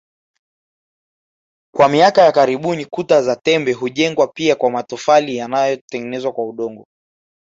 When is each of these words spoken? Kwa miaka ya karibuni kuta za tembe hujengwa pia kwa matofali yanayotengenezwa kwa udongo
Kwa 1.75 1.89
miaka 1.89 2.21
ya 2.21 2.31
karibuni 2.31 2.85
kuta 2.85 3.21
za 3.21 3.35
tembe 3.35 3.73
hujengwa 3.73 4.27
pia 4.27 4.55
kwa 4.55 4.69
matofali 4.71 5.35
yanayotengenezwa 5.37 6.31
kwa 6.31 6.45
udongo 6.47 6.85